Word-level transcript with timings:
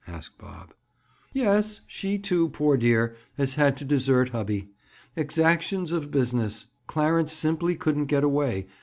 asked 0.07 0.35
Bob. 0.39 0.73
"Yes. 1.31 1.81
She, 1.85 2.17
too, 2.17 2.49
poor 2.49 2.75
dear, 2.75 3.15
has 3.37 3.53
had 3.53 3.77
to 3.77 3.85
desert 3.85 4.29
hubby. 4.29 4.69
Exactions 5.15 5.91
of 5.91 6.09
business! 6.09 6.65
Clarence 6.87 7.31
simply 7.33 7.75
couldn't 7.75 8.05
get 8.05 8.23
away. 8.23 8.65